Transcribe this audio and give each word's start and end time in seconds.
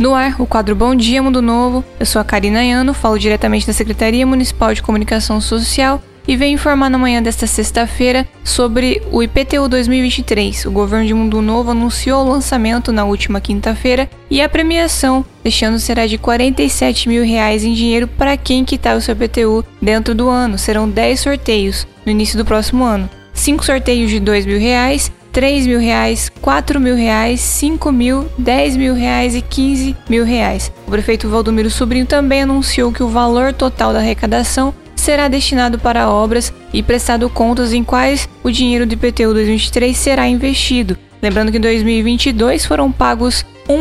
No 0.00 0.14
ar, 0.14 0.36
o 0.40 0.46
quadro 0.46 0.74
Bom 0.74 0.94
Dia 0.94 1.22
Mundo 1.22 1.42
Novo. 1.42 1.84
Eu 2.00 2.06
sou 2.06 2.18
a 2.18 2.24
Karina 2.24 2.60
Ayano, 2.60 2.94
falo 2.94 3.18
diretamente 3.18 3.66
da 3.66 3.74
Secretaria 3.74 4.26
Municipal 4.26 4.72
de 4.72 4.80
Comunicação 4.80 5.42
Social 5.42 6.02
e 6.26 6.36
venho 6.38 6.54
informar 6.54 6.88
na 6.88 6.96
manhã 6.96 7.22
desta 7.22 7.46
sexta-feira 7.46 8.26
sobre 8.42 9.02
o 9.12 9.22
IPTU 9.22 9.68
2023. 9.68 10.64
O 10.64 10.70
governo 10.70 11.06
de 11.06 11.12
Mundo 11.12 11.42
Novo 11.42 11.72
anunciou 11.72 12.24
o 12.24 12.30
lançamento 12.30 12.90
na 12.92 13.04
última 13.04 13.42
quinta-feira 13.42 14.08
e 14.30 14.40
a 14.40 14.48
premiação 14.48 15.22
deixando 15.42 15.72
ano 15.72 15.78
será 15.80 16.06
de 16.06 16.16
R$ 16.16 16.22
47 16.22 17.06
mil 17.06 17.22
reais 17.22 17.62
em 17.62 17.74
dinheiro 17.74 18.08
para 18.08 18.38
quem 18.38 18.64
quitar 18.64 18.96
o 18.96 19.02
seu 19.02 19.14
IPTU 19.14 19.62
dentro 19.82 20.14
do 20.14 20.30
ano. 20.30 20.56
Serão 20.56 20.88
10 20.88 21.20
sorteios 21.20 21.86
no 22.06 22.10
início 22.12 22.38
do 22.38 22.44
próximo 22.46 22.84
ano. 22.84 23.06
Cinco 23.34 23.62
sorteios 23.62 24.08
de 24.08 24.14
R$ 24.16 24.20
2 24.20 24.46
mil 24.46 24.58
reais 24.58 25.12
3 25.32 25.66
mil 25.66 25.78
reais, 25.78 26.30
4 26.40 26.80
mil 26.80 26.96
reais, 26.96 27.40
5 27.40 27.92
mil, 27.92 28.26
10 28.36 28.76
mil 28.76 28.94
reais 28.94 29.34
e 29.36 29.40
15 29.40 29.96
mil 30.08 30.24
reais. 30.24 30.72
O 30.86 30.90
prefeito 30.90 31.28
Valdomiro 31.28 31.70
Sobrinho 31.70 32.04
também 32.06 32.42
anunciou 32.42 32.90
que 32.92 33.02
o 33.04 33.08
valor 33.08 33.52
total 33.54 33.92
da 33.92 33.98
arrecadação 34.00 34.74
será 34.96 35.28
destinado 35.28 35.78
para 35.78 36.10
obras 36.10 36.52
e 36.72 36.82
prestado 36.82 37.30
contas 37.30 37.72
em 37.72 37.84
quais 37.84 38.28
o 38.42 38.50
dinheiro 38.50 38.84
do 38.86 38.92
IPTU 38.92 39.32
2023 39.32 39.96
será 39.96 40.26
investido. 40.28 40.98
Lembrando 41.22 41.50
que 41.52 41.58
em 41.58 41.60
2022 41.60 42.64
foram 42.66 42.90
pagos 42.90 43.44
R$ 43.68 43.74